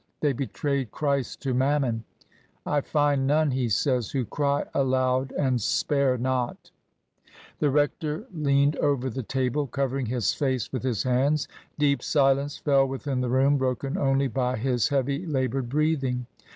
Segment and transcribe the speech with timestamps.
[0.19, 2.03] They betrayed Christ to Mammon!
[2.37, 6.71] * I find none/ he says, * who cry aloud and spare not
[7.59, 11.47] !'"The rector leaned over the table, covering his face with his hands.
[11.77, 16.25] Deep silence fell within the room, broken only by his heavy, laboured breathing.